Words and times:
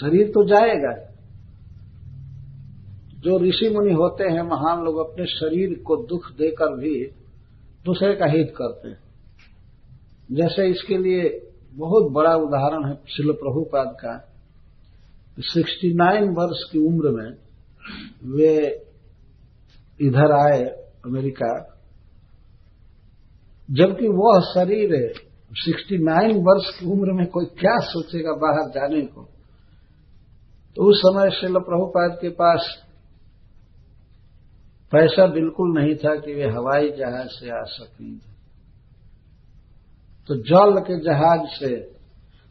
शरीर 0.00 0.28
तो 0.28 0.44
जाएगा। 0.44 1.08
जो 3.18 3.38
ऋषि 3.38 3.68
मुनि 3.68 3.92
होते 3.92 4.24
हैं, 4.24 4.42
महान 4.42 4.84
लोग 4.84 4.98
अपने 4.98 5.26
शरीर 5.26 5.82
को 5.86 5.96
दुख 5.96 6.32
देकर 6.32 6.76
भी 6.76 7.06
दूसरे 7.84 8.14
का 8.14 8.26
हित 8.26 8.54
करते 8.56 8.88
हैं। 8.88 9.02
जैसे 10.32 10.68
इसके 10.68 10.98
लिए 10.98 11.50
बहुत 11.74 12.12
बड़ा 12.12 12.36
उदाहरण 12.36 12.88
है 12.88 12.94
शिल 12.94 13.32
प्रभुपाद 13.32 13.96
का। 14.00 14.28
69 15.40 16.28
वर्ष 16.28 16.70
की 16.72 16.78
उम्र 16.78 17.10
में 17.10 17.30
वे 18.36 18.86
इधर 20.00 20.32
आए 20.32 20.62
अमेरिका। 21.06 21.80
जबकि 23.70 24.08
वह 24.08 24.40
शरीर 24.40 25.14
69 25.52 26.36
वर्ष 26.36 26.78
की 26.78 26.86
उम्र 26.86 27.12
में 27.12 27.26
कोई 27.26 27.44
क्या 27.44 27.78
सोचेगा 27.80 28.32
बाहर 28.32 28.70
जाने 28.70 29.02
को? 29.02 29.28
तो 30.76 30.82
उस 30.82 31.00
समय 31.00 31.30
शिल 31.30 31.58
प्रभुपाद 31.60 32.18
के 32.20 32.28
पास 32.28 32.66
पैसा 34.92 35.26
बिल्कुल 35.26 35.72
नहीं 35.78 35.94
था 35.94 36.14
कि 36.16 36.34
वे 36.34 36.44
हवाई 36.44 36.90
जहाज़ 36.90 37.28
से 37.28 37.50
आ 37.50 37.62
सकें। 37.62 38.18
तो 40.28 40.34
जल 40.42 40.80
के 40.80 40.98
जहाज़ 41.00 41.48
से 41.58 41.74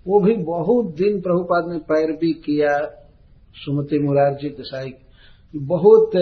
वो 0.05 0.20
भी 0.20 0.35
बहुत 0.35 0.95
दिन 0.95 1.20
प्रभुपाद 1.21 1.71
ने 1.71 1.80
पैरवी 1.80 2.31
किया, 2.34 2.77
सुमति 3.55 3.99
मुरारजी 3.99 4.49
देसाई 4.49 4.94
बहुत 5.55 6.16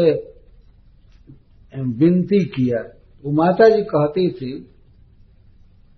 विनती 1.99 2.43
किया। 2.45 2.81
वो 3.23 3.31
माता 3.31 3.69
जी 3.69 3.81
कहती 3.83 4.29
थी, 4.31 4.51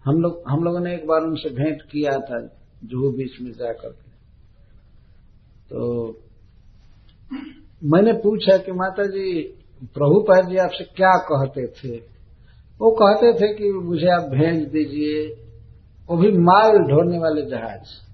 हम 0.05 0.21
लोग, 0.21 0.43
हम 0.49 0.63
लोगों 0.63 0.79
ने 0.79 0.93
एक 0.95 1.07
बार 1.07 1.21
उनसे 1.21 1.49
भेंट 1.49 1.81
किया 1.81 2.11
था 2.19 2.39
जुहू 2.83 3.11
बीच 3.11 3.41
में 3.41 3.51
जाकर 3.51 3.89
के। 3.89 4.10
तो 5.71 6.07
मैंने 7.83 8.13
पूछा 8.13 8.57
कि 8.57 8.71
माता 8.71 9.03
जी 9.03 9.41
प्रभुपाद 9.81 10.49
जी 10.49 10.57
आपसे 10.57 10.83
क्या 10.83 11.17
कहते 11.17 11.67
थे? 11.67 11.97
वो 12.81 12.91
कहते 12.91 13.33
थे 13.33 13.53
कि 13.53 13.71
मुझे 13.71 14.07
आप 14.07 14.21
भेज 14.21 14.67
दीजिए, 14.67 15.27
वो 16.09 16.17
भी 16.17 16.31
माल 16.31 16.77
ढोने 16.77 17.19
वाले 17.19 17.41
जहाज़। 17.41 18.11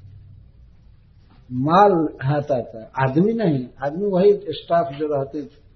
माल 1.51 2.09
आता 2.33 2.61
था। 2.61 2.91
आदमी 3.03 3.33
नहीं, 3.33 3.67
आदमी 3.83 4.05
वही 4.05 4.33
स्टाफ 4.33 4.93
जो 4.93 5.07
रहते 5.07 5.41
थे। 5.41 5.67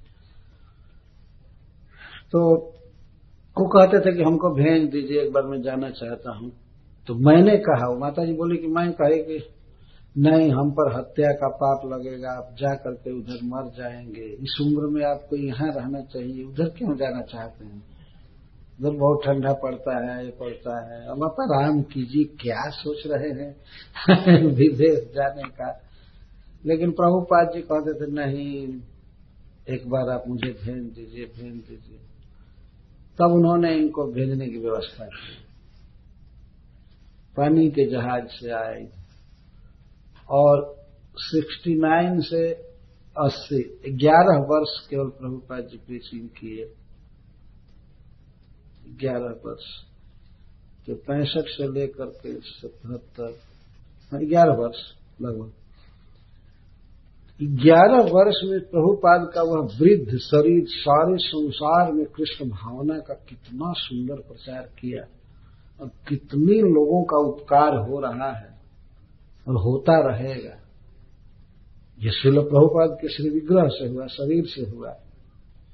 तो 2.32 2.56
वो 3.58 3.68
कहते 3.68 4.00
थे 4.00 4.18
कि 4.18 4.24
हमको 4.24 4.50
भेज 4.50 4.90
दीजिए, 4.90 5.22
एक 5.22 5.34
बार 5.34 5.44
मैं 5.44 5.62
जाना 5.62 5.90
चाहता 5.90 6.32
हूँ। 6.32 6.52
तो 7.08 7.16
मैंने 7.16 7.58
कहा 7.58 7.98
माता 7.98 8.26
जी 8.26 8.34
बोली 8.34 8.58
कि 8.58 8.68
मैं 8.68 8.92
कहे 8.92 9.18
कि 9.18 9.46
नहीं, 10.18 10.52
हम 10.52 10.72
पर 10.72 10.98
हत्या 10.98 11.32
का 11.32 11.48
पाप 11.48 11.82
लगेगा, 11.86 12.32
आप 12.32 12.56
जा 12.60 12.76
करके 12.76 13.12
उधर 13.12 13.40
मर 13.44 13.72
जाएँगे। 13.78 14.22
इस 14.22 14.58
उम्र 14.62 14.88
में 14.88 15.06
आपको 15.06 15.36
यहाँ 15.36 15.72
रहना 15.72 16.02
चाहिए, 16.02 16.44
उधर 16.44 16.70
क्यों 16.70 16.96
जाना 16.98 17.22
चाहते 17.22 17.66
हैं? 17.66 17.84
उधर 18.80 18.92
बहुत 18.92 19.22
ठंडा 19.26 19.54
पड़ता 19.54 20.12
है, 20.12 20.26
ये 20.26 20.32
पड़ता 20.32 20.94
है। 20.94 21.08
अब 21.08 21.24
आप 21.24 21.36
आराम 21.40 21.82
कीजिए, 21.82 22.24
क्या 22.24 22.70
सोच 22.70 23.04
रहे 23.08 23.30
हैं? 23.30 23.56
विदेश 24.46 25.12
जाने 25.16 25.42
का। 25.44 25.82
लेकिन 26.66 26.92
प्रभुपाद 26.92 27.52
जी 27.56 27.62
कहते 27.62 27.94
थे, 27.94 28.12
नहीं, 28.12 28.82
एक 29.70 29.90
बार 29.90 30.10
आप 30.10 30.24
मुझे 30.28 30.50
भेज 30.50 30.84
दीजिए 30.84 31.26
भेज 31.26 31.54
दीजिए। 31.54 32.00
तब 33.20 33.32
उन्होंने 33.32 33.76
इनको 33.76 34.04
भेजने 34.04 34.48
की 34.48 34.58
व्यवस्था 34.58 35.06
की। 35.06 35.36
पानी 37.38 37.70
के 37.70 37.86
जहाज़ 37.90 38.26
से 38.26 38.52
आए। 38.52 39.01
और 40.32 40.76
69 41.18 42.22
से 42.22 42.54
80 43.20 43.64
ग्यारह 43.90 44.38
वर्ष 44.38 44.88
केवल 44.90 45.10
प्रभुपाद 45.10 45.64
जी 45.64 45.78
प्रीचिंग 45.78 46.30
किए। 46.30 46.74
ग्यारह 49.00 49.36
वर्ष। 49.46 49.66
तो 50.88 50.96
पैंसठ 50.96 51.48
से 51.48 51.72
लेकर 51.72 52.06
के 52.06 52.34
सतहत्तर 52.34 53.40
हाँ, 54.12 54.26
ग्यारह 54.26 54.54
वर्ष 54.54 54.78
लगभग। 55.22 55.52
ग्यारह 57.44 58.04
वर्ष 58.04 58.36
में 58.44 58.60
प्रभुपाद 58.60 59.32
का 59.34 59.42
वह 59.42 59.60
वृद्ध 59.60 60.18
शरीर 60.18 60.66
सारे 60.68 61.18
संसार 61.18 61.92
में 61.92 62.06
कृष्ण 62.06 62.50
भावना 62.50 63.00
का 63.00 63.14
कितना 63.14 63.74
सुंदर 63.78 64.16
प्रचार 64.16 64.62
किया। 64.62 65.04
और 65.82 65.92
कितने 66.10 66.54
लोगों 66.54 67.04
का 67.04 67.18
उपकार 67.18 67.76
हो 67.76 68.00
रहा 68.00 68.32
है। 68.32 68.51
और 69.48 69.56
होता 69.56 70.00
रहेगा। 70.10 70.58
ये 72.00 72.12
शिल 72.12 72.34
प्रभुपाद 72.34 72.98
के 73.02 73.08
श्री 73.08 73.30
विग्रह 73.30 73.68
से 73.68 73.88
हुआ, 73.88 74.06
शरीर 74.08 74.46
से 74.46 74.62
हुआ। 74.72 74.96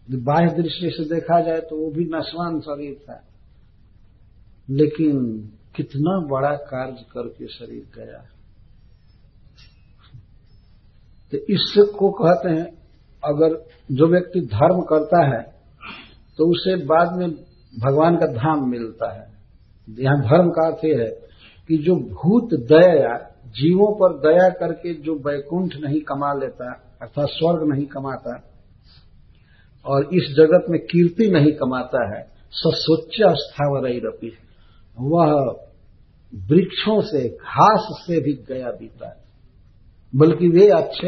बाह्य 0.07 0.47
दृष्टि 0.55 0.89
से 0.89 1.03
देखा 1.03 1.41
जाए 1.41 1.59
तो 1.59 1.77
वो 1.77 1.91
भी 1.91 2.05
नशवान 2.05 2.59
शरीर 2.59 2.95
था। 3.03 3.23
लेकिन 4.69 5.17
कितना 5.75 6.19
बड़ा 6.27 6.55
कार्य 6.55 7.05
करके 7.11 7.47
शरीर 7.47 7.83
गया। 7.95 8.25
तो 11.33 11.37
इसको 11.37 12.09
कहते 12.11 12.49
हैं, 12.49 12.65
अगर 13.23 13.55
जो 13.91 14.07
व्यक्ति 14.07 14.39
धर्म 14.39 14.81
करता 14.81 15.25
है 15.27 15.41
तो 16.37 16.45
उसे 16.51 16.75
बाद 16.85 17.17
में 17.17 17.29
भगवान 17.79 18.15
का 18.15 18.27
धाम 18.27 18.69
मिलता 18.69 19.11
है। 19.13 19.27
यहाँ 19.99 20.21
धर्म 20.21 20.49
का 20.49 20.67
अर्थ 20.67 20.85
है 20.99 21.09
कि 21.67 21.77
जो 21.77 21.95
भूत 21.95 22.49
दया 22.53 23.15
जीवों 23.47 23.95
पर 23.95 24.31
दया 24.31 24.49
करके 24.49 24.93
जो 24.93 25.15
वैकुंठ 25.15 25.75
नहीं 25.75 26.01
कमा 26.01 26.33
लेता, 26.33 26.71
अर्थात 27.01 27.27
स्वर्ग 27.29 27.73
नहीं 27.73 27.85
कमाता, 27.85 28.43
और 29.85 30.09
इस 30.13 30.35
जगत 30.37 30.65
में 30.69 30.79
कीर्ति 30.81 31.27
नहीं 31.31 31.51
कमाता 31.51 32.17
है 32.17 32.23
ससोच 32.51 33.15
स्थावर 33.21 34.07
रपी 34.07 34.37
वह 34.99 35.33
वृक्षों 36.35 37.01
से, 37.01 37.29
घास 37.29 37.87
से 37.91 38.19
भी 38.21 38.33
गया 38.33 38.71
बीता 38.71 39.07
है। 39.07 39.23
बल्कि 40.15 40.49
वे 40.49 40.69
अच्छे 40.69 41.07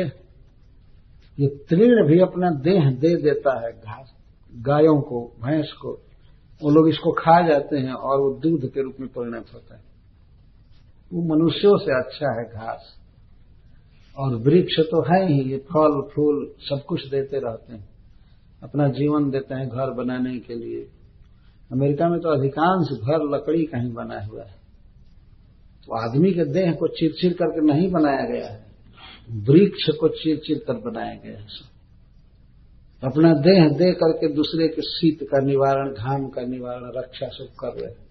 ये 1.40 1.48
तृण 1.48 2.08
भी 2.08 2.20
अपना 2.20 2.50
देह 2.52 2.92
दे 2.92 3.16
देता 3.16 3.66
है, 3.66 3.72
घास, 3.72 4.14
गायों 4.56 5.02
को, 5.02 5.36
भैंस 5.46 5.74
को। 5.82 5.92
वो 6.64 6.70
लोग 6.70 6.90
इसको 6.90 7.12
खा 7.12 7.48
जाते 7.48 7.78
हैं 7.78 7.94
और 7.94 8.22
वो 8.22 8.34
दूध 8.34 8.72
के 8.72 8.84
रूप 8.84 8.96
में 9.00 9.10
परिणत 9.10 9.46
होता 9.54 9.76
है। 9.76 9.89
वो 11.14 11.36
मनुष्यों 11.36 11.78
से 11.78 11.98
अच्छा 12.04 12.40
है 12.40 12.50
घास। 12.50 12.96
और 14.18 14.36
वृक्ष 14.36 14.80
तो 14.80 15.02
है 15.02 15.34
ही, 15.34 15.52
ये 15.52 15.58
फल, 15.58 16.10
फूल 16.16 16.54
सब 16.60 16.86
कुछ 16.86 17.08
देते 17.08 17.38
रहते 17.38 17.74
हैं। 17.74 17.90
अपना 18.64 18.88
जीवन 18.88 19.30
देते 19.30 19.56
हैं 19.56 19.70
घर 19.70 19.94
बनाने 19.94 20.40
के 20.40 20.56
लिए। 20.56 20.90
अमेरिका 21.72 22.10
में 22.10 22.20
तो 22.20 22.30
अधिकांश 22.30 22.88
घर 22.88 23.36
लकड़ी 23.36 23.66
का 23.66 23.78
ही 23.78 23.92
बना 23.92 24.22
हुआ 24.22 24.44
है। 24.44 24.56
तो 25.86 26.10
आदमी 26.10 26.34
के 26.34 26.46
देह 26.46 26.72
को 26.72 26.88
चिरचिर 26.88 27.34
करके 27.34 27.74
नहीं 27.74 27.92
बनाया 27.92 28.26
गया 28.26 28.48
है। 28.48 28.66
वृक्ष 29.32 29.90
को 30.00 30.08
चीर 30.08 30.38
चीर 30.38 30.58
कर 30.58 30.92
बनाया 30.92 31.14
गया 31.14 31.40
है 31.40 31.48
अपना 33.04 33.34
देह 33.34 33.70
दे 33.70 33.92
करके 33.92 34.34
दूसरे 34.34 34.68
के 34.68 34.82
शीत 34.82 35.20
का 35.24 35.46
निवारण, 35.46 35.94
घाम 35.94 36.28
का 36.28 36.42
निवारण, 36.42 36.92
रक्षा 36.96 37.28
सब 37.28 37.48
कर 37.60 37.68
रहे 37.68 38.09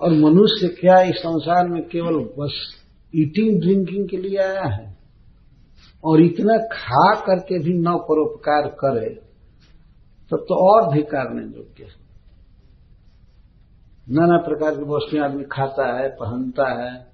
और 0.00 0.12
मनुष्य 0.12 0.68
क्या 0.68 1.00
इस 1.00 1.14
संसार 1.16 1.68
में 1.68 1.82
केवल 1.88 2.14
बस 2.14 2.74
ईटिंग 3.14 3.60
ड्रिंकिंग 3.60 4.08
के 4.08 4.16
लिए 4.16 4.38
आया 4.38 4.64
है? 4.64 4.96
और 6.04 6.20
इतना 6.20 6.58
खा 6.58 7.20
करके 7.20 7.58
भी 7.58 7.72
न 7.72 7.96
परोपकार 8.08 8.68
करे, 8.68 9.08
तब 10.30 10.36
तो 10.36 10.54
और 10.54 10.94
भी 10.94 11.02
कारण 11.02 11.38
योग्य 11.38 11.88
नाना 14.10 14.36
प्रकार 14.38 14.74
की 14.74 14.82
वस्तुएँ 14.82 15.22
आदमी 15.22 15.44
खाता 15.44 15.98
है, 15.98 16.08
पहनता 16.08 16.82
है, 16.82 17.06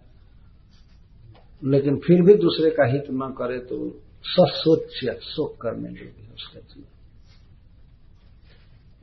लेकिन 1.65 1.97
फिर 1.97 2.23
भी 2.23 2.35
दूसरे 2.35 2.71
का 2.71 2.93
हित 2.93 3.05
न 3.11 3.35
करे 3.39 3.59
तो 3.59 3.91
ससोच 4.25 5.21
शोक 5.23 5.57
करने 5.63 5.89
योग्य 5.89 6.35
उसका 6.35 6.61
जीवन 6.61 6.89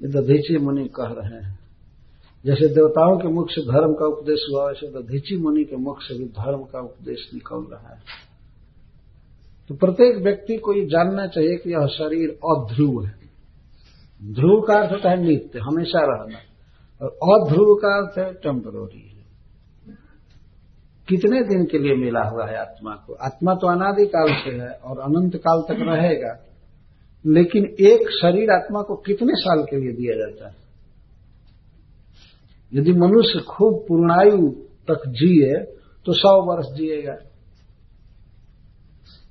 ये 0.02 0.08
दधीची 0.08 0.58
मुनि 0.58 0.88
कह 0.88 1.08
रहे 1.08 1.36
हैं 1.36 1.69
जैसे 2.46 2.68
देवताओं 2.68 3.18
के 3.18 3.28
मुख 3.28 3.48
से 3.50 3.62
धर्म 3.62 3.94
का 3.94 4.06
उपदेश 4.06 4.40
हुआ, 4.52 4.68
वैसे 4.68 4.88
दधीची 4.88 5.38
मुनि 5.38 5.64
के 5.64 5.76
मुख 5.76 6.02
से 6.02 6.18
भी 6.18 6.26
धर्म 6.26 6.64
का 6.64 6.80
उपदेश 6.80 7.32
निकल 7.34 7.68
रहा 7.72 7.96
है। 7.96 8.02
तो 9.68 9.76
प्रत्येक 9.76 10.18
व्यक्ति 10.24 10.58
को 10.58 10.74
ये 10.74 10.86
जानना 10.86 11.28
चाहिए 11.28 11.56
कि 11.56 11.74
यह 11.74 11.86
शरीर 11.86 12.30
अध्रुव 12.30 13.06
है। 13.06 13.20
ध्रुव 14.34 14.62
का 14.62 14.80
अर्थ 14.80 14.92
होता 14.92 15.10
है 15.10 15.24
नित्य, 15.24 15.60
हमेशा 15.60 16.00
रहना। 16.00 16.38
और 17.06 17.48
अध्रुव 17.48 17.76
का 17.76 17.98
अर्थ 17.98 18.20
है 18.20 18.34
टेम्पररी 18.34 19.06
कितने 21.10 21.42
दिन 21.42 21.66
के 21.66 21.80
लिए 21.80 21.96
मिला 21.96 22.22
हुआ 22.22 22.46
है 22.46 22.58
आत्मा 22.58 22.92
को? 22.92 23.14
आत्मा 23.14 23.54
तो 23.54 23.68
अनादि 23.68 24.06
काल 24.06 24.28
से 24.28 24.62
है 24.62 24.70
और 24.70 25.00
अनंत 25.00 25.36
काल 25.36 25.62
तक 25.62 25.76
रहेगा। 25.80 26.46
लेकिन 27.26 27.66
एक 27.66 28.10
शरीर 28.10 28.50
आत्मा 28.52 28.82
को 28.82 28.96
कितने 28.96 29.34
साल 29.36 29.64
के 29.64 29.78
लिए 29.78 29.92
दिया 29.92 30.18
जाता 30.18 30.50
है? 30.50 30.69
यदि 32.74 32.92
मनुष्य 32.92 33.40
खूब 33.40 33.86
पूर्णायु 33.88 34.48
तक 34.92 35.02
जिए 35.08 35.64
तो 36.06 36.14
सौ 36.14 36.42
वर्ष 36.42 36.66
जिएगा। 36.78 37.18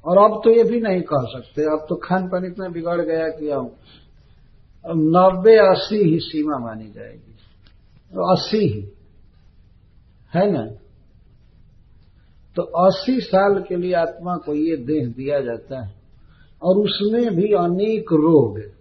और 0.05 0.19
अब 0.19 0.40
तो 0.44 0.50
ये 0.50 0.64
भी 0.64 0.81
नहीं 0.81 1.02
कह 1.02 1.23
सकते। 1.23 1.62
अब 1.62 1.87
तो 1.88 1.94
खान 1.94 2.29
पान 2.29 2.44
इतना 2.44 2.69
बिगड़ 2.69 3.00
गया 3.00 3.29
कि 3.29 3.49
अब 3.49 3.76
नब्बे 4.90 5.56
अस्सी 5.56 5.96
ही 5.96 6.19
सीमा 6.19 6.58
मानी 6.58 6.90
जाएगी। 6.90 7.32
तो 8.14 8.37
अस्सी 8.37 8.58
ही। 8.58 8.93
है 10.35 10.52
ना? 10.52 10.67
तो 12.56 12.62
अस्सी 12.62 13.20
साल 13.20 13.64
के 13.69 13.76
लिए 13.76 13.94
आत्मा 13.94 14.37
को 14.37 14.55
ये 14.55 14.76
देह 14.76 15.06
दिया 15.06 15.40
जाता 15.40 15.87
है। 15.87 15.94
और 16.62 16.76
उसमें 16.76 17.35
भी 17.37 17.52
अनेक 17.52 18.12
रोग 18.12 18.77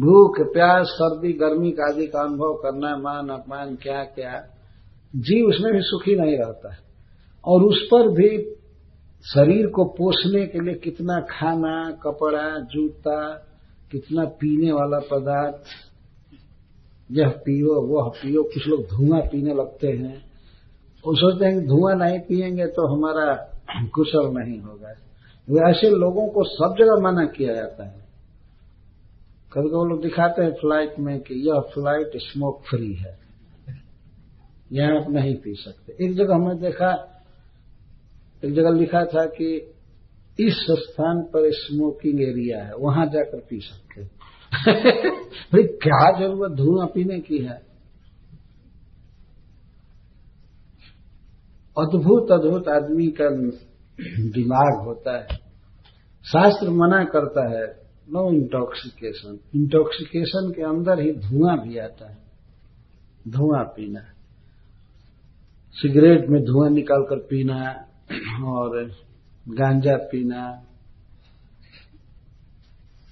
भूख, 0.00 0.40
प्यास, 0.40 0.86
सर्दी, 0.86 1.32
गर्मी 1.32 1.70
का 1.70 1.92
आदि 1.92 2.06
का 2.06 2.20
अनुभव 2.20 2.54
करना 2.54 2.96
मान, 2.96 3.28
अपमान, 3.28 3.76
क्या 3.76 4.04
क्या। 4.04 4.46
जीव 5.16 5.48
उसमें 5.48 5.72
भी 5.72 5.80
सुखी 5.82 6.16
नहीं 6.16 6.38
रहता 6.38 6.72
है। 6.72 6.78
और 7.44 7.62
उस 7.62 7.82
पर 7.82 8.08
भी 8.08 8.54
शरीर 9.34 9.66
को 9.66 9.84
पोषने 9.84 10.46
के 10.46 10.60
लिए 10.60 10.74
कितना 10.74 11.20
खाना, 11.20 11.90
कपड़ा, 11.90 12.58
जूता, 12.58 13.34
कितना 13.92 14.24
पीने 14.24 14.72
वाला 14.72 14.98
पदार्थ, 14.98 15.62
यह 17.12 17.28
पियो 17.28 17.80
वह 17.80 18.08
पियो, 18.08 18.42
कुछ 18.42 18.68
लोग 18.68 18.82
धुआँ 18.82 19.20
पीने 19.20 19.54
लगते 19.54 19.88
हैं। 19.88 20.26
वो 21.06 21.14
सोचते 21.14 21.46
हैं 21.46 21.66
धुआँ 21.66 21.94
नहीं 21.94 22.20
पिएँगे 22.20 22.66
तो 22.66 22.96
हमारा 22.96 23.34
कुशल 23.94 24.26
नहीं 24.26 24.60
होगा। 24.60 24.88
वो 25.50 25.70
ऐसे 25.70 25.90
लोगों 25.90 26.28
को 26.28 26.44
सब 26.44 26.74
जगह 26.78 27.10
मना 27.10 27.26
किया 27.26 27.54
जाता 27.54 27.84
है। 27.84 28.05
कभी 29.56 29.68
कभी 29.68 29.88
लोग 29.88 30.02
दिखाते 30.02 30.42
हैं 30.42 30.52
फ़्लाइट 30.52 30.94
में 30.98 31.20
कि 31.20 31.34
यह 31.48 31.60
फ़्लाइट 31.60 32.10
स्मोक 32.16 32.62
फ्री 32.70 32.94
है। 32.94 33.18
यहाँ 34.72 35.00
आप 35.00 35.10
नहीं 35.10 35.36
पी 35.36 35.54
सकते। 35.54 36.04
एक 36.04 36.16
जगह 36.16 36.34
हमने 36.34 36.54
देखा, 36.54 37.18
एक 38.44 38.54
जगह 38.54 38.70
लिखा 38.70 39.04
था 39.04 39.26
कि 39.26 39.74
इस 40.40 40.66
स्थान 40.70 41.22
पर 41.22 41.50
स्मोकिंग 41.52 42.20
एरिया 42.20 42.64
है, 42.64 42.72
वहाँ 42.74 43.06
जाकर 43.06 43.40
पी 43.40 43.60
सकते 43.60 44.04
भाई, 45.52 45.62
क्या 45.62 46.18
ज़रूरत 46.18 46.52
धुआँ 46.52 46.86
पीने 46.86 47.20
की 47.20 47.38
है? 47.38 47.62
अद्भुत 51.78 52.32
अद्भुत 52.32 52.68
आदमी 52.68 53.06
का 53.06 53.30
दिमाग 54.30 54.86
होता 54.86 55.18
है। 55.18 55.26
शास्त्र 56.24 56.70
मना 56.70 57.04
करता 57.04 57.48
है 57.50 57.85
नो 58.08 58.30
इंटॉक्सिकेशन 58.32 59.38
इंटॉक्सिकेशन 59.54 60.50
के 60.50 60.62
अंदर 60.62 61.00
ही 61.00 61.12
धुआँ 61.12 61.56
भी 61.58 61.78
आता 61.78 62.10
है। 62.10 62.18
धुआँ 63.28 63.64
पीना। 63.76 64.00
सिगरेट 65.76 66.28
में 66.28 66.44
धुआँ 66.44 66.68
निकालकर 66.70 67.18
पीना 67.18 67.56
और 68.44 68.84
गांजा 69.48 69.96
पीना। 69.96 70.42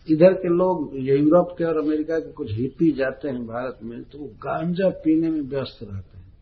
इधर 0.08 0.32
के 0.32 0.48
लोग 0.48 0.96
यूरोप 0.96 1.54
के 1.58 1.64
और 1.64 1.78
अमेरिका 1.78 2.18
के 2.18 2.32
कुछ 2.32 2.52
हिपी 2.52 2.90
जाते 2.92 3.28
हैं 3.28 3.46
भारत 3.46 3.78
में 3.82 4.02
तो 4.02 4.18
वो 4.18 4.26
गांजा 4.26 4.88
पीने 4.88 5.30
में 5.30 5.40
व्यस्त 5.40 5.78
रहते 5.82 6.18
हैं। 6.18 6.32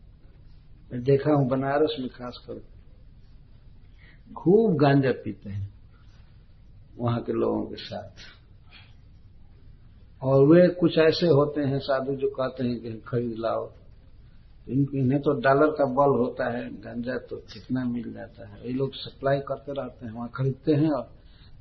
मैं 0.91 1.03
देखा 1.03 1.33
हूँ 1.33 1.47
बनारस 1.49 1.95
में 1.99 2.09
खास 2.09 2.43
कर 2.47 2.61
खूब 4.35 4.75
गांजा 4.75 5.11
पीते 5.11 5.49
हैं 5.49 5.73
वहाँ 6.97 7.21
के 7.21 7.33
लोगों 7.33 7.63
के 7.65 7.75
साथ। 7.75 8.42
और 10.23 10.45
वे 10.47 10.67
कुछ 10.67 10.97
ऐसे 10.97 11.27
होते 11.27 11.61
हैं 11.61 11.79
साधु 11.79 12.15
जो 12.15 12.27
कहते 12.27 12.63
हैं 12.63 12.79
कि 12.79 12.91
खरीद 13.07 13.35
लाओ। 13.39 13.71
इन्हें 14.69 15.21
तो 15.21 15.33
डॉलर 15.33 15.71
का 15.71 15.85
बल 15.85 16.17
होता 16.19 16.49
है, 16.57 16.69
गंजा 16.69 17.17
तो 17.17 17.35
कितना 17.35 17.85
मिल 17.85 18.13
जाता 18.13 18.47
है। 18.47 18.67
ये 18.67 18.73
लोग 18.73 18.93
सप्लाई 18.93 19.39
करते 19.39 19.71
रहते 19.71 20.05
हैं, 20.05 20.13
वहाँ 20.13 20.31
खरीदते 20.35 20.73
हैं 20.73 20.89
और 20.89 21.11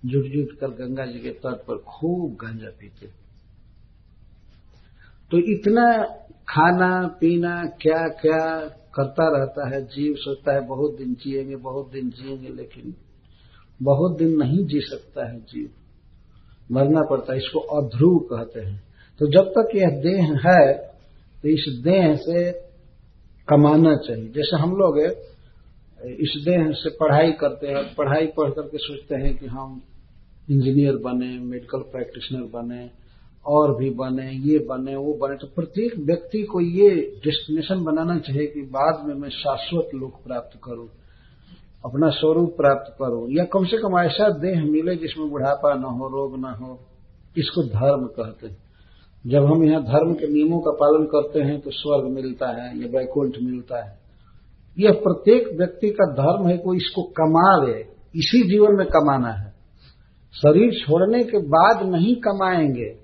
जुट 0.06 0.24
जुट 0.24 0.58
कर 0.58 0.68
गंगा 0.68 1.06
जी 1.06 1.18
के 1.18 1.30
तट 1.30 1.64
पर 1.66 1.78
खूब 1.78 2.34
गंजा 2.34 2.70
पीते 2.70 3.06
तो 5.30 5.38
इतना 5.38 6.04
खाना, 6.48 7.08
पीना, 7.20 7.64
क्या 7.80 8.08
क्या 8.08 8.68
करता 8.94 9.38
रहता 9.38 9.68
है, 9.68 9.84
जीव 9.84 10.14
सोचता 10.14 10.52
है, 10.52 10.66
बहुत 10.66 10.96
दिन 10.96 11.14
जिएँगे, 11.14 11.56
बहुत 11.56 11.90
दिन 11.90 12.10
जिएँगे, 12.10 12.48
लेकिन 12.48 12.94
बहुत 13.82 14.18
दिन 14.18 14.36
नहीं 14.36 14.66
जी 14.66 14.80
सकता 14.80 15.30
है 15.30 15.40
जीव। 15.40 15.70
मरना 16.72 17.02
पड़ता 17.10 17.32
है, 17.32 17.38
इसको 17.38 17.60
अध्रुव 17.76 18.18
कहते 18.28 18.60
हैं। 18.60 18.80
तो 19.20 19.26
जब 19.32 19.50
तक 19.52 19.76
यह 19.76 20.00
देह 20.02 20.38
है 20.44 20.72
तो 21.38 21.48
इस 21.50 21.64
देह 21.84 22.14
से 22.18 22.50
कमाना 23.48 23.94
चाहिए। 23.98 24.28
जैसे 24.30 24.56
हम 24.56 24.74
लोग 24.76 24.98
इस 24.98 26.34
देह 26.44 26.70
से 26.74 26.90
पढ़ाई 26.96 27.32
करते 27.40 27.66
हैं, 27.66 27.82
पढ़ाई 27.94 28.26
पढ़ 28.36 28.50
करके 28.50 28.78
सोचते 28.78 29.14
हैं 29.16 29.36
कि 29.36 29.46
हम 29.48 29.80
इंजीनियर 30.48 30.96
बने, 30.98 31.38
मेडिकल 31.40 31.82
प्रैक्टिशनर 31.92 32.46
बने, 32.52 32.88
और 33.46 33.74
भी 33.76 33.90
बने, 33.92 34.30
ये 34.42 34.58
बने, 34.60 34.94
वो 34.96 35.12
बने 35.14 35.36
तो 35.36 35.46
प्रत्येक 35.54 35.94
व्यक्ति 36.00 36.42
को 36.44 36.60
ये 36.60 36.90
डेस्टिनेशन 37.24 37.82
बनाना 37.84 38.18
चाहिए 38.18 38.46
कि 38.46 38.62
बाद 38.72 39.04
में 39.06 39.14
मैं 39.14 39.30
शाश्वत 39.32 39.94
लोक 39.94 40.22
प्राप्त 40.24 40.58
करूँ। 40.64 40.88
अपना 41.84 42.10
स्वरूप 42.10 42.54
प्राप्त 42.56 42.92
करो। 42.92 43.26
या 43.30 43.44
कम 43.44 43.64
से 43.64 43.76
कम 43.76 43.98
ऐसा 43.98 44.28
देह 44.28 44.64
मिले 44.64 44.96
जिसमें 44.96 45.30
बुढ़ापा 45.30 45.74
न 45.74 45.82
हो, 45.82 46.08
रोग 46.08 46.38
न 46.38 46.44
हो। 46.44 46.80
इसको 47.38 47.62
धर्म 47.62 48.06
कहते 48.06 48.46
हैं। 48.46 48.56
जब 49.26 49.44
हम 49.44 49.64
यहाँ 49.64 49.82
धर्म 49.82 50.14
के 50.14 50.26
नियमों 50.32 50.60
का 50.60 50.70
पालन 50.70 51.04
करते 51.04 51.40
हैं 51.40 51.60
तो 51.60 51.70
स्वर्ग 51.70 52.14
मिलता 52.14 52.48
है, 52.48 52.80
या 52.80 52.86
वैकुंठ 52.86 53.32
मिलता 53.42 53.84
है। 53.84 53.98
यह 54.78 54.92
प्रत्येक 54.92 55.58
व्यक्ति 55.58 55.90
का 55.90 56.12
धर्म 56.12 56.48
है 56.48 56.58
कोई 56.58 56.76
इसको 56.76 57.02
कमावे, 57.02 57.80
इसी 58.16 58.48
जीवन 58.48 58.76
में 58.76 58.86
कमाना 58.86 59.28
है। 59.28 59.52
शरीर 60.34 60.72
छोड़ने 60.72 61.24
के 61.24 61.38
बाद 61.38 61.86
नहीं 61.86 62.16
कमाएँगे। 62.16 62.98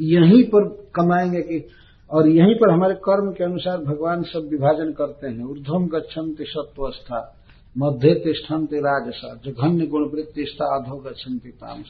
यहीं 0.00 0.44
पर 0.44 0.68
कमाएँगे 0.94 1.42
कि 1.42 1.68
और 2.10 2.28
यहीं 2.28 2.54
पर 2.54 2.70
हमारे 2.70 2.94
कर्म 2.94 3.32
के 3.32 3.44
अनुसार 3.44 3.78
भगवान 3.78 4.22
सब 4.22 4.48
विभाजन 4.50 4.92
करते 4.92 5.28
हैं। 5.28 5.44
ऊर्धम 5.44 5.86
गच्छन्ति 5.86 6.44
सत्वस्था 6.48 7.40
मध्य 7.78 8.14
तिष्ठन्ति 8.14 8.76
राजसा, 8.76 9.34
जघन्य 9.34 9.86
गुण 9.86 10.02
वृत्तिष्ठा 10.02 10.64
अधो 10.64 10.96
गच्छन्ति 10.96 11.48
तामस। 11.48 11.86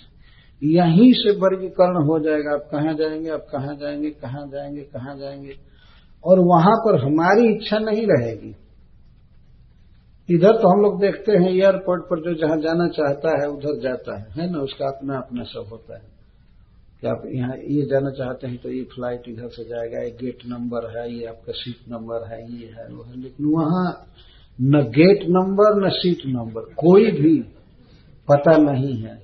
यहीं 0.63 1.13
से 1.13 1.31
वर्गीकरण 1.31 1.97
हो 1.97 2.19
जाएगा। 2.19 2.55
आप 2.55 2.69
कहाँ 2.73 2.95
जाएँगे? 2.95 3.31
आप 3.31 3.47
कहाँ 3.53 3.75
जाएँगे? 3.75 4.11
कहाँ 4.11 4.47
जाएँगे? 4.47 4.81
कहाँ 4.81 5.17
जाएँगे? 5.17 5.55
और 6.25 6.39
वहाँ 6.39 6.77
पर 6.77 7.05
हमारी 7.05 7.49
इच्छा 7.55 7.79
नहीं 7.79 8.07
रहेगी। 8.07 8.57
इधर 10.35 10.53
तो 10.53 10.69
हम 10.69 10.83
लोग 10.83 11.01
देखते 11.01 11.33
हैं, 11.33 11.51
एयरपोर्ट 11.51 12.03
पर 12.03 12.21
जो 12.21 12.35
जहाँ 12.35 12.57
जाना 12.57 12.89
चाहता 12.89 13.43
है, 13.43 13.49
उधर 13.49 13.81
जाता 13.81 14.19
है। 14.19 14.27
है 14.31 14.53
ना? 14.53 14.59
उसका 14.59 14.87
अपना 14.87 15.17
अपना 15.17 15.43
सब 15.43 15.69
होता 15.73 15.95
है। 15.95 16.14
कि 17.05 17.09
आप 17.09 17.23
यहाँ 17.29 17.57
ये 17.69 17.83
जाना 17.87 18.11
चाहते 18.11 18.47
हैं 18.47 18.57
तो 18.59 18.71
ये 18.71 18.83
फ़्लाइट 18.93 19.29
इधर 19.29 19.49
से 19.49 19.65
जाएगा, 19.65 20.03
ये 20.03 20.11
गेट 20.21 20.39
नंबर 20.47 20.87
है, 20.91 21.05
ये 21.13 21.25
आपका 21.27 21.53
सीट 21.53 21.91
नंबर 21.91 22.23
है, 22.29 22.39
ये 22.53 22.67
है, 22.69 22.87
वो 22.89 23.03
है। 23.03 23.21
लेकिन 23.23 23.47
वहाँ 23.47 24.07
न 24.59 24.81
गेट 24.91 25.25
नंबर 25.29 25.81
न 25.81 25.91
सीट 25.93 26.23
नंबर 26.27 26.73
कोई 26.75 27.11
भी 27.13 27.35
पता 28.29 28.57
नहीं 28.63 28.95
है। 28.97 29.17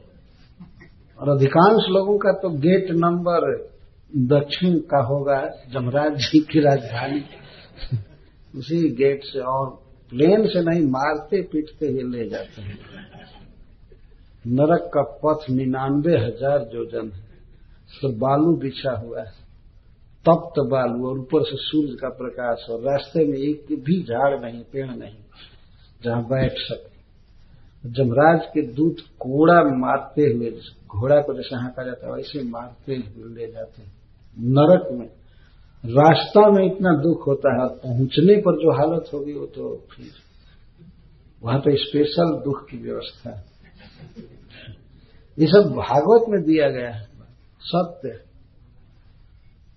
और 1.19 1.29
अधिकांश 1.29 1.89
लोगों 1.91 2.17
का 2.19 2.33
तो 2.33 2.51
गेट 2.59 2.91
नंबर 2.97 3.49
दक्षिण 4.29 4.79
का 4.91 5.03
होगा, 5.05 5.41
जमराज 5.73 6.19
जी 6.23 6.41
की 6.43 6.61
राजधानी। 6.61 7.23
उसी 8.55 8.83
गेट 8.95 9.25
से 9.25 9.41
और 9.47 9.71
प्लेन 10.13 10.47
से 10.47 10.63
नहीं, 10.63 10.87
मारते 10.91 11.43
पीटते 11.43 11.87
ही 11.87 12.03
ले 12.11 12.29
जाते 12.29 12.63
हैं। 12.63 12.79
नरक 14.45 14.91
का 14.95 15.03
पथ 15.23 15.51
निन्यानवे 15.51 16.17
हज़ार 16.19 16.69
जो 16.73 16.85
जन 16.85 17.13
है। 17.17 17.29
तो 18.03 18.09
बालू 18.09 18.57
बिछा 18.57 18.93
हुआ 18.93 19.21
है। 19.21 19.33
तप्त 20.25 20.61
बालू 20.71 21.09
और 21.09 21.19
ऊपर 21.19 21.43
से 21.43 21.57
सूर्य 21.57 21.97
का 22.01 22.09
प्रकाश 22.09 22.67
और 22.71 22.81
रास्ते 22.81 23.25
में 23.25 23.39
एक 23.39 23.67
भी 23.85 24.03
झाड़ 24.03 24.41
नहीं, 24.41 24.63
पेड़ 24.63 24.91
नहीं, 24.91 25.17
जहाँ 26.05 26.23
बैठ 26.25 26.53
सके। 26.53 27.91
जमराज 27.91 28.41
के 28.47 28.63
दूत 28.63 28.97
कोड़ा 29.21 29.63
मारते 29.79 30.23
हुए, 30.23 30.51
घोड़ा 30.89 31.21
को 31.21 31.35
जैसे 31.35 31.57
हाँका 31.57 31.85
जाता 31.85 32.07
है, 32.07 32.13
वैसे 32.13 32.43
मारते 32.43 32.95
हुए 32.95 33.35
ले 33.35 33.53
जाते 33.53 33.83
हैं। 33.83 33.93
नरक 34.39 34.89
में, 34.93 35.07
रास्ता 35.85 36.51
में 36.51 36.65
इतना 36.67 36.93
दुख 36.93 37.27
होता 37.27 37.53
है, 37.53 37.69
पहुँचने 37.69 38.37
पर 38.37 38.57
जो 38.57 38.73
हालत 38.73 39.11
होगी 39.15 39.33
वो 39.33 39.47
तो 39.47 39.87
फिर, 39.93 40.11
वहाँ 41.43 41.61
तो 41.61 41.77
स्पेशल 41.77 42.41
दुख 42.45 42.69
की 42.71 42.77
व्यवस्था 42.77 43.31
है। 43.31 43.45
ये 45.39 45.47
सब 45.47 45.71
भागवत 45.71 46.29
में 46.29 46.43
दिया 46.43 46.69
गया 46.71 46.91
है। 46.91 47.10
सत्य। 47.63 48.09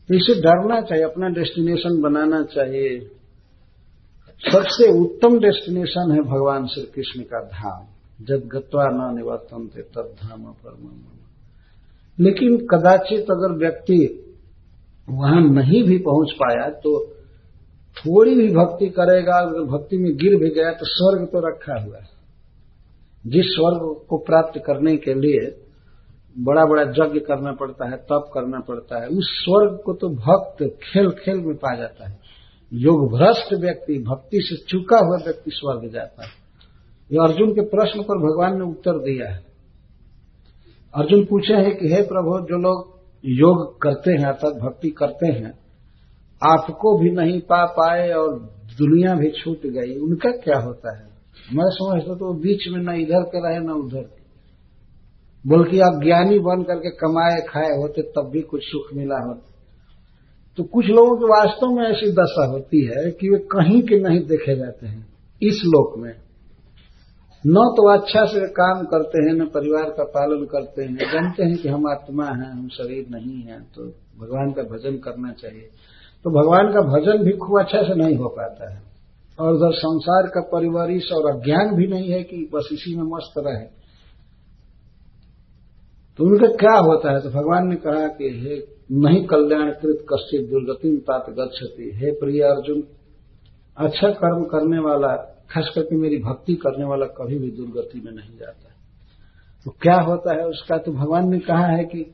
तो 0.10 0.16
इसे 0.16 0.34
डरना 0.42 0.80
चाहिए, 0.82 1.04
अपना 1.04 1.28
डेस्टिनेशन 1.32 2.02
बनाना 2.02 2.42
चाहिए। 2.46 3.00
सबसे 4.44 4.92
उत्तम 5.02 5.40
डेस्टिनेशन 5.40 6.12
है 6.12 6.22
भगवान 6.26 6.66
श्री 6.68 6.84
कृष्ण 6.86 7.22
का 7.24 7.40
धाम। 7.50 7.86
जब 8.20 8.48
गत्वा 8.48 8.84
न 8.86 9.16
निवर्तन 9.16 9.68
थे 9.68 9.82
तब 9.94 10.14
धाम 10.22 10.44
परम 10.44 10.88
लेकिन 12.18 12.58
कदाचित 12.68 13.32
अगर 13.32 13.58
व्यक्ति 13.58 14.00
वहाँ 15.08 15.42
नहीं 15.44 15.84
भी 15.84 15.98
पहुँच 16.00 16.32
पाया 16.34 16.70
तो 16.76 16.92
थोड़ी 17.98 18.36
भी 18.36 18.48
भक्ति 18.50 18.88
करेगा, 18.90 19.38
अगर 19.38 19.64
भक्ति 19.68 19.98
में 19.98 20.12
गिर 20.18 20.36
भी 20.36 20.50
गया 20.50 20.72
तो 20.72 20.86
स्वर्ग 20.86 21.26
तो 21.28 21.40
रखा 21.48 21.80
हुआ 21.82 21.98
है। 21.98 22.10
जिस 23.26 23.46
स्वर्ग 23.48 23.84
को 24.10 24.18
प्राप्त 24.24 24.60
करने 24.66 24.96
के 24.98 25.14
लिए 25.14 25.50
बड़ा 26.40 26.66
बड़ा 26.66 26.82
यज्ञ 26.82 27.20
करना 27.20 27.52
पड़ता 27.52 27.86
है, 27.86 27.98
तप 27.98 28.32
करना 28.34 28.60
पड़ता 28.60 29.02
है। 29.02 29.08
उस 29.08 29.44
स्वर्ग 29.46 29.80
को 29.86 29.94
तो 29.94 30.10
भक्त 30.10 30.64
खेल 30.64 31.10
खेल 31.10 31.38
में 31.38 31.56
पा 31.56 31.76
जाता 31.76 32.10
है। 32.10 32.20
योग 32.74 33.12
भ्रष्ट 33.12 33.54
व्यक्ति, 33.54 33.94
भक्ति 34.00 34.38
से 34.42 34.66
चुका 34.70 34.98
हुआ 34.98 35.18
व्यक्ति 35.26 35.52
स्वर्ग 35.54 35.94
जाता 35.94 36.24
है। 36.24 36.30
ये 37.12 37.18
अर्जुन 37.24 37.52
के 37.52 37.62
प्रश्न 37.62 38.04
पर 38.04 38.18
भगवान 38.18 38.58
ने 38.58 38.66
उत्तर 38.66 38.92
दिया 38.92 39.32
है। 39.32 39.46
अर्जुन 40.96 41.26
पूछे 41.26 41.54
हैं 41.54 41.78
कि, 41.78 41.88
हे 41.88 42.02
प्रभु, 42.02 42.46
जो 42.46 42.58
लोग 42.58 43.00
योग 43.26 43.82
करते 43.82 44.12
हैं 44.12 44.26
अर्थात 44.26 44.54
भक्ति 44.54 44.90
करते 44.90 45.28
हैं, 45.28 45.52
आपको 46.44 46.98
भी 46.98 47.12
नहीं 47.12 47.42
पा 47.42 47.66
पाए 47.66 48.12
और 48.12 48.40
दुनिया 48.78 49.16
भी 49.16 49.30
छूट 49.30 49.62
गई, 49.66 49.96
उनका 49.96 50.30
क्या 50.30 50.60
होता 50.60 50.98
है? 50.98 51.04
मैं 51.54 51.70
समझता 51.70 52.14
तो 52.14 52.34
बीच 52.34 52.68
में 52.68 52.80
न 52.80 53.02
इधर 53.02 53.24
के 53.24 53.50
रहे, 53.50 53.60
न 53.60 53.70
उधर 53.70 54.02
के 54.02 54.23
बल्कि 55.46 55.80
आप 55.80 56.00
ज्ञानी 56.04 56.40
बन 56.40 56.64
करके 56.64 56.90
कमाए, 56.92 57.40
खाए 57.50 57.72
होते, 57.78 58.02
तब 58.02 58.30
भी 58.34 58.42
कुछ 58.42 58.62
सुख 58.64 58.94
मिला 58.94 59.20
होता। 59.20 59.50
तो 60.58 60.64
कुछ 60.64 60.86
लोगों 60.86 61.16
की 61.18 61.26
वास्तव 61.26 61.68
में 61.68 61.84
ऐसी 61.86 62.12
दशा 62.12 62.46
होती 62.46 62.82
है 62.86 63.12
कि 63.12 63.30
वे 63.30 63.38
कहीं 63.52 63.82
के 63.82 64.00
नहीं 64.00 64.20
देखे 64.20 64.56
जाते 64.56 64.88
हैं, 64.88 65.08
इस 65.42 65.62
लोक 65.66 65.98
में। 65.98 66.14
न 67.44 67.64
तो 67.78 67.88
अच्छा 67.90 68.26
से 68.26 68.48
काम 68.50 68.84
करते 68.84 69.18
हैं, 69.20 69.34
न 69.34 69.46
परिवार 69.46 69.90
का 69.90 70.04
पालन 70.10 70.46
करते 70.46 70.84
हैं, 70.84 70.96
जानते 70.96 71.44
हैं 71.44 71.58
कि 71.58 71.70
हम 71.70 71.88
आत्मा 71.92 72.26
हैं, 72.26 72.52
हम 72.52 72.68
शरीर 72.68 73.06
नहीं 73.12 73.42
हैं 73.42 73.62
तो 73.76 73.86
भगवान 74.20 74.52
का 74.52 74.64
भजन 74.64 74.98
करना 74.98 75.32
चाहिए। 75.34 75.70
तो 76.26 76.30
भगवान 76.32 76.72
का 76.74 76.82
भजन 76.90 77.24
भी 77.24 77.32
खूब 77.38 77.60
अच्छा 77.60 77.82
से 77.84 77.96
नहीं 77.96 78.16
हो 78.16 78.30
पाता 78.30 78.74
है। 78.74 78.82
और 79.40 79.54
उधर 79.54 79.72
संसार 79.76 80.28
का 80.28 80.42
परिवारिश 80.54 81.12
और 81.12 81.30
अज्ञान 81.32 81.76
भी 81.76 81.88
नहीं 81.88 82.12
है 82.12 82.24
कि 82.24 82.50
बस 82.54 82.70
इसी 82.74 82.96
में 82.98 83.04
मस्त 83.06 83.34
रहे। 83.38 83.83
तो 86.20 86.24
उनका 86.24 86.48
क्या 86.48 86.78
होता 86.80 87.12
है? 87.12 87.22
तो 87.22 87.30
भगवान 87.30 87.68
ने 87.68 87.76
कहा 87.76 88.08
कि, 88.08 88.30
हे, 88.30 88.56
नहीं 88.92 89.26
कल्याण 89.26 89.72
कृत 89.72 90.06
कश्चित 90.14 90.50
दुर्गति 90.50 90.98
तात 90.98 91.30
गच्छति। 91.30 91.92
हे 91.94 92.12
प्रिय 92.12 92.42
अर्जुन 92.42 92.84
अच्छा 93.78 94.10
कर्म 94.10 94.44
करने 94.44 94.80
वाला, 94.80 95.16
खास 95.50 95.72
करके 95.76 95.96
मेरी 95.96 96.18
भक्ति 96.18 96.56
करने 96.56 96.86
वाला 96.86 97.06
कभी 97.06 97.40
भी 97.40 97.52
दुर्गति 97.52 98.02
में 98.06 98.12
नहीं 98.12 98.38
जाता 98.38 98.70
तो 99.66 99.72
क्या 99.82 99.96
होता 99.96 100.36
है 100.36 100.48
उसका? 100.48 100.78
तो 100.78 100.92
भगवान 100.92 101.30
ने 101.30 101.40
कहा 101.40 101.66
है 101.68 101.84
कि, 101.84 102.06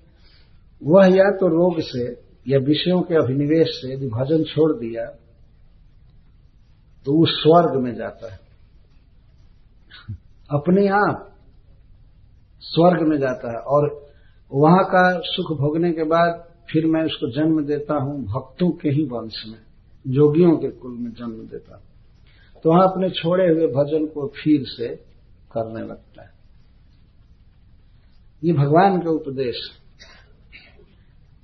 वह 0.83 1.05
या 1.07 1.29
तो 1.31 1.47
रोग 1.47 1.81
से 1.81 2.05
या 2.47 2.59
विषयों 2.59 3.01
के 3.01 3.15
अभिनिवेश 3.15 3.67
से 3.69 3.93
यदि 3.93 4.07
भजन 4.07 4.43
छोड़ 4.43 4.71
दिया 4.73 5.05
तो 7.05 7.13
वो 7.13 7.25
स्वर्ग 7.25 7.83
में 7.83 7.93
जाता 7.95 8.31
है। 8.31 8.39
अपने 10.51 10.87
आप 10.87 11.28
स्वर्ग 12.63 13.07
में 13.07 13.17
जाता 13.17 13.51
है 13.51 13.59
और 13.67 13.87
वहाँ 14.51 14.83
का 14.85 15.03
सुख 15.25 15.51
भोगने 15.59 15.91
के 15.91 16.03
बाद 16.03 16.45
फिर 16.71 16.85
मैं 16.85 17.03
उसको 17.03 17.31
जन्म 17.31 17.63
देता 17.65 17.95
हूँ 17.95 18.23
भक्तों 18.25 18.69
के 18.71 18.89
ही 18.89 19.03
वंश 19.05 19.43
में, 19.47 19.59
जोगियों 20.05 20.55
के 20.57 20.69
कुल 20.71 20.91
में 20.91 21.11
जन्म 21.11 21.47
देता 21.47 21.75
हूँ। 21.75 21.83
तो 22.65 22.69
वहाँ 22.69 22.83
अपने 22.83 23.09
छोड़े 23.09 23.47
हुए 23.47 23.67
भजन 23.67 24.05
को 24.05 24.27
फिर 24.35 24.63
से 24.67 24.87
करने 25.51 25.81
लगता 25.81 26.23
है। 26.23 26.31
ये 28.43 28.53
भगवान 28.53 28.99
के 28.99 29.09
उपदेश 29.09 29.69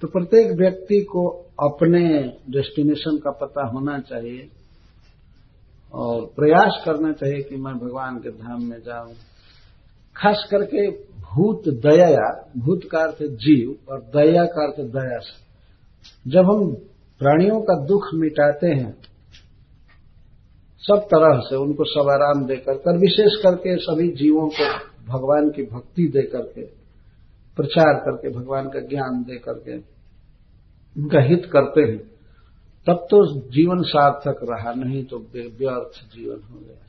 तो 0.02 0.08
प्रत्येक 0.08 0.52
व्यक्ति 0.52 1.00
को 1.02 1.28
अपने 1.62 2.02
डेस्टिनेशन 2.50 3.18
का 3.18 3.32
पता 3.32 3.66
होना 3.68 4.00
चाहिए 4.00 4.50
और 5.94 6.26
प्रयास 6.36 6.82
करना 6.86 7.12
चाहिए 7.12 7.42
कि 7.42 7.56
मैं 7.56 7.74
भगवान 7.76 8.18
के 8.18 8.30
धाम 8.30 8.64
में 8.64 8.80
जाऊँ। 8.80 9.14
खास 10.18 10.48
करके 10.52 10.92
भूत 11.20 11.64
दया, 11.68 12.50
भूत 12.58 12.82
का 12.92 13.00
अर्थ 13.00 13.24
जीव 13.24 13.76
और 13.90 14.00
दया 14.00 14.46
का 14.46 14.64
अर्थ 14.64 14.90
दया 14.90 15.20
से। 15.20 15.46
जब 16.30 16.46
हम 16.46 16.74
प्राणियों 17.20 17.62
का 17.62 17.86
दुख 17.86 18.08
मिटाते 18.14 18.68
हैं, 18.68 18.98
सब 20.80 20.98
तरह 20.98 21.40
से 21.40 21.56
उनको 21.56 21.84
सब 21.84 22.10
आराम 22.10 22.46
देकर 22.46 22.74
कर, 22.74 22.98
विशेष 22.98 23.44
करके 23.44 23.78
सभी 23.78 24.08
जीवों 24.08 24.50
को 24.50 24.96
भगवान 25.14 25.50
की 25.50 25.64
भक्ति 25.64 26.08
दे 26.08 26.22
करके 26.22 26.62
प्रचार 27.56 27.94
करके, 27.94 28.30
भगवान 28.30 28.68
का 28.68 28.80
ज्ञान 28.80 29.24
दे 29.24 29.38
करके 29.38 29.78
उनका 31.02 31.22
हित 31.22 31.46
करते 31.46 31.82
हैं, 31.82 31.98
तब 32.88 33.08
तो 33.12 33.40
जीवन 33.40 33.82
सार्थक 33.82 34.40
रहा, 34.44 34.74
नहीं 34.74 35.04
तो 35.04 35.18
व्यर्थ 35.34 36.16
जीवन 36.16 36.54
हो 36.54 36.60
गया। 36.60 36.86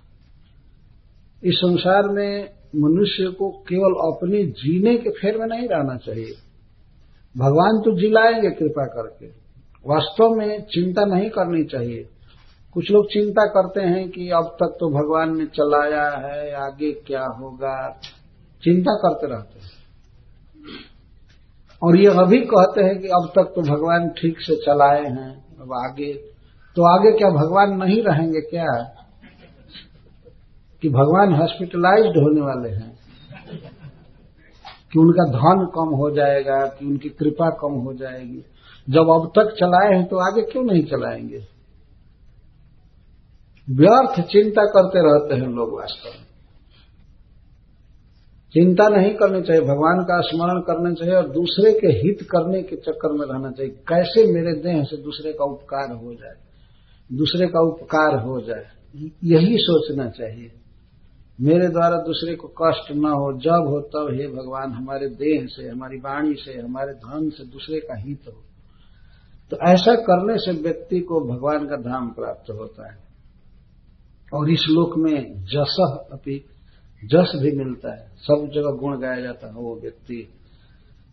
इस 1.45 1.55
संसार 1.55 2.03
में 2.09 2.56
मनुष्य 2.77 3.33
को 3.33 3.51
केवल 3.51 4.15
अपने 4.15 4.45
जीने 4.45 4.97
के 4.97 5.11
फेर 5.11 5.39
में 5.39 5.47
नहीं 5.47 5.69
रहना 5.69 5.97
चाहिए। 5.97 6.35
भगवान 7.37 7.81
तो 7.85 8.01
जिलाएँगे 8.01 8.51
कृपा 8.51 8.87
करके। 8.87 9.27
वास्तव 9.87 10.31
में 10.31 10.63
चिंता 10.63 11.05
नहीं 11.05 11.31
करनी 11.31 11.65
चाहिए। 11.65 12.09
कुछ 12.75 12.91
लोग 12.91 13.07
चिंता 13.07 13.47
करते 13.47 13.81
हैं 13.81 14.09
कि 14.09 14.31
अब 14.31 14.45
तक 14.45 14.77
तो 14.81 14.89
भगवान 14.89 15.39
ने 15.39 15.47
चलाया 15.47 16.09
है, 16.09 16.53
आगे 16.53 16.93
क्या 16.93 17.25
होगा? 17.25 18.01
चिंता 18.63 18.95
करते 18.95 19.27
रहते 19.27 19.59
हैं। 19.59 19.71
और 21.83 21.97
ये 21.97 22.07
अभी 22.07 22.41
कहते 22.41 22.85
हैं 22.85 22.99
कि 22.99 23.09
अब 23.09 23.33
तक 23.35 23.53
तो 23.57 23.63
भगवान 23.63 24.09
ठीक 24.09 24.41
से 24.41 24.57
चलाए 24.57 25.05
हैं, 25.05 25.45
अब 25.61 25.73
आगे 25.73 26.13
तो 26.77 26.99
आगे 26.99 27.19
क्या 27.19 27.29
भगवान 27.29 27.77
नहीं 27.77 28.03
रहेंगे 28.03 28.41
क्या? 28.41 28.96
कि 30.87 30.91
भगवान 30.91 31.35
हॉस्पिटलाइज्ड 31.35 32.17
होने 32.17 32.41
वाले 32.41 32.69
हैं, 32.69 32.99
कि 34.93 34.99
उनका 34.99 35.25
धन 35.25 35.67
कम 35.75 35.97
हो 35.97 36.11
जाएगा, 36.11 36.67
कि 36.67 36.87
उनकी 36.87 37.09
कृपा 37.09 37.51
कम 37.51 37.73
हो 37.73 37.95
जाएगी। 37.95 38.45
जब 38.91 39.01
अब 39.01 39.33
तक 39.37 39.57
चलाए 39.59 39.99
हैं 39.99 40.07
तो 40.07 40.17
आगे 40.17 40.43
क्यों 40.43 40.65
नहीं 40.65 40.85
चलाएँगे? 40.85 41.47
व्यर्थ 43.71 44.21
चिंता 44.21 44.63
करते 44.65 44.99
रहते 44.99 45.35
हैं 45.35 45.53
लोग 45.53 45.81
वास्तव 45.81 46.09
में। 46.09 46.27
चिंता 48.53 48.89
नहीं 48.89 49.15
करनी 49.15 49.43
चाहिए, 49.43 49.63
भगवान 49.63 50.05
का 50.05 50.21
स्मरण 50.21 50.61
करना 50.61 50.95
चाहिए 50.95 51.15
और 51.15 51.29
दूसरे 51.29 51.73
के 51.73 51.87
हित 51.87 52.23
करने 52.23 52.63
के 52.63 52.77
चक्कर 52.77 53.13
में 53.13 53.27
रहना 53.27 53.51
चाहिए। 53.51 53.73
कैसे 53.73 54.33
मेरे 54.33 54.53
देह 54.53 54.85
से 54.85 54.97
दूसरे 54.97 55.33
का 55.33 55.45
उपकार 55.45 55.97
हो 55.97 56.15
जाए? 56.15 56.35
दूसरे 57.13 57.47
का 57.47 57.61
उपकार 57.61 58.19
हो 58.19 58.41
जाए? 58.41 58.65
यही 59.25 59.57
सोचना 59.59 60.09
चाहिए। 60.09 60.53
मेरे 61.41 61.69
द्वारा 61.69 61.97
दूसरे 61.97 62.35
को 62.35 62.49
कष्ट 62.49 62.93
न 62.93 63.05
हो, 63.05 63.41
जब 63.41 63.67
हो 63.69 63.81
तब 63.81 64.15
हे 64.15 64.29
भगवान, 64.29 64.73
हमारे 64.73 65.09
देह 65.09 65.47
से, 65.47 65.69
हमारी 65.69 65.97
वाणी 65.97 66.35
से, 66.35 66.61
हमारे 66.61 66.93
धन 66.93 67.31
से 67.31 67.45
दूसरे 67.45 67.81
का 67.81 67.95
हित 67.99 68.21
हो। 68.27 68.43
तो 69.51 69.57
ऐसा 69.57 69.95
करने 69.95 70.39
से 70.39 70.63
व्यक्ति 70.63 71.01
को 71.01 71.21
भगवान 71.21 71.67
का 71.67 71.77
धाम 71.77 72.09
प्राप्त 72.09 72.51
होता 72.51 72.93
है। 72.93 72.99
और 74.35 74.51
इस 74.51 74.67
लोक 74.71 74.99
में 74.99 75.45
जस 75.45 75.77
अपनी 76.13 76.39
जस 77.05 77.33
भी 77.37 77.57
मिलता 77.57 77.95
है। 77.95 78.09
सब 78.17 78.51
जगह 78.55 78.71
गुण 78.71 79.01
गाया 79.01 79.21
जाता 79.21 79.47
है, 79.47 79.55
वो 79.55 79.81
व्यक्ति 79.81 80.29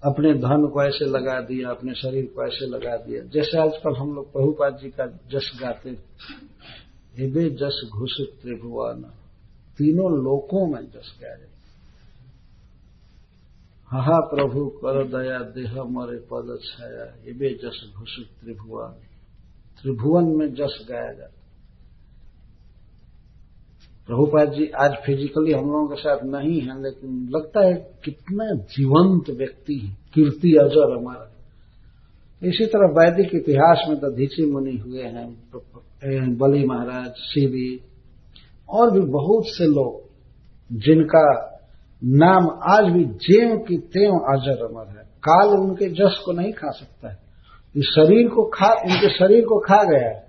अपने 0.05 0.33
धन 0.33 0.69
को 0.73 0.83
ऐसे 0.83 1.05
लगा 1.05 1.41
दिया, 1.41 1.69
अपने 1.69 1.93
शरीर 1.93 2.25
को 2.25 2.47
ऐसे 2.47 2.65
लगा 2.65 2.95
दिया। 2.95 3.23
जैसे 3.23 3.57
आजकल 3.57 3.95
हम 3.95 4.13
लोग 4.13 4.33
प्रभुपाद 4.33 4.77
जी 4.81 4.89
का 4.89 5.05
जस 5.05 5.59
गाते 5.61 5.89
हे। 5.89 7.49
जस 7.49 7.89
घुस 7.93 8.27
त्रिभुवन। 8.41 9.11
तीनों 9.77 10.11
लोकों 10.23 10.67
में 10.67 10.81
जस 10.81 11.17
गया 11.21 11.35
जाए 11.35 11.49
हा। 13.87 14.19
प्रभु 14.19 14.65
कर 14.65 15.07
दया, 15.07 15.39
देह, 15.39 15.83
मरे, 15.83 16.17
पद, 16.17 16.57
छाया, 16.63 17.05
ये 17.25 17.33
बे 17.33 17.49
जस 17.49 17.93
घुस 17.97 18.25
त्रिभुवन। 18.41 18.93
त्रिभुवन 19.81 20.25
में 20.25 20.53
जस 20.53 20.85
गाया 20.89 21.13
जाता 21.13 21.39
प्रभुपाद 24.07 24.53
जी, 24.53 24.67
आज 24.67 24.91
फिजिकली 25.05 25.51
हम 25.51 25.65
लोगों 25.65 25.87
के 25.87 26.01
साथ 26.01 26.17
नहीं 26.23 26.61
है, 26.61 26.83
लेकिन 26.83 27.29
लगता 27.35 27.65
है 27.65 27.73
कितना 28.03 28.45
जीवंत 28.53 29.29
व्यक्ति 29.29 29.75
है। 29.75 29.97
कीर्ति 30.13 30.55
अजर 30.55 30.97
हमारा। 30.97 31.29
इसी 32.43 32.65
तरह 32.65 32.87
वैदिक 32.87 33.35
इतिहास 33.35 33.85
में 33.89 33.97
दधीची 33.97 34.45
मुनि 34.45 34.77
हुए 34.77 35.03
हैं 35.03 36.37
बलि 36.37 36.65
महाराज, 36.65 37.11
शिवी 37.11 37.92
और 38.69 38.91
भी 38.91 38.99
बहुत 38.99 39.43
से 39.45 39.65
लोग, 39.65 40.01
जिनका 40.79 41.49
नाम 42.03 42.49
आज 42.63 42.93
भी 42.93 43.05
जेव 43.05 43.57
की 43.57 43.77
तेव 43.77 44.11
अजर 44.11 44.65
अमर 44.65 44.87
है। 44.89 45.03
काल 45.03 45.47
उनके 45.47 45.89
जस 45.89 46.21
को 46.25 46.31
नहीं 46.31 46.53
खा 46.53 46.69
सकता 46.69 47.09
है। 47.09 47.23
इस 47.75 47.85
शरीर 47.85 48.27
को 48.27 48.43
खा 48.43 48.73
उनके 48.73 49.09
शरीर 49.09 49.45
को 49.45 49.59
खा 49.59 49.83
गया 49.83 50.19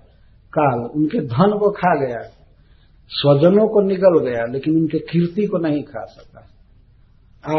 काल 0.53 0.79
उनके 0.79 1.19
धन 1.19 1.57
को 1.59 1.71
खा 1.71 2.05
गया 2.05 2.29
स्वजनों 3.09 3.67
को 3.67 3.81
निकल 3.81 4.19
गया 4.19 4.45
लेकिन 4.45 4.75
उनके 4.75 4.99
कीर्ति 4.99 5.45
को 5.45 5.57
नहीं 5.57 5.83
खा 5.83 6.05
सका 6.05 6.39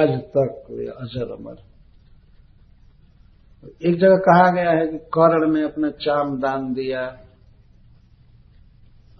आज 0.02 0.08
तक 0.08 0.64
वे 0.70 0.86
अजर 0.86 1.32
अमर 1.32 1.56
एक 3.86 4.00
जगह 4.00 4.16
कहा 4.16 4.50
गया 4.50 4.70
है 4.70 4.86
कि 4.86 4.98
कर्ण 4.98 5.54
ने 5.54 5.64
अपना 5.64 5.90
चाम 5.90 6.38
दान 6.38 6.74
दिया। 6.74 7.16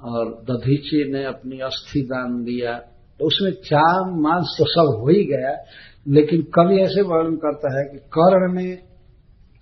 और 0.03 0.45
दधीची 0.51 1.13
ने 1.13 1.25
अपनी 1.25 1.59
अस्थि 1.59 2.01
दान 2.01 2.45
दिया। 2.45 2.79
तो 3.21 3.27
उसमें 3.27 3.51
चाम 3.51 4.21
मांस 4.21 4.57
तो 4.59 4.65
सब 4.65 5.01
हो 5.01 5.09
ही 5.09 5.25
गया, 5.25 5.65
लेकिन 6.09 6.43
कवि 6.43 6.81
ऐसे 6.83 7.03
वर्णन 7.03 7.37
करता 7.37 7.79
है 7.79 7.85
कि 7.85 7.99
कर्ण 7.99 8.55
ने 8.55 8.77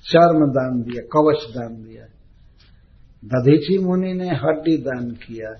चर्म 0.04 0.46
दान 0.46 0.82
दिया, 0.82 1.02
कवच 1.02 1.50
दान 1.50 1.82
दिया। 1.84 2.04
दधीची 3.24 3.78
मुनि 3.78 4.12
ने 4.12 4.28
हड्डी 4.28 4.76
दान 4.76 5.10
किया। 5.10 5.54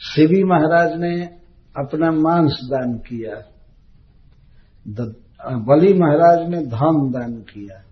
शिवी 0.00 0.44
महाराज 0.44 1.00
ने 1.00 1.24
अपना 1.76 2.10
मांस 2.10 2.60
दान 2.64 2.98
किया। 2.98 3.34
बलि 5.56 5.94
महाराज 5.94 6.48
ने 6.48 6.58
धन 6.58 7.10
दान 7.10 7.32
किया। 7.32 7.85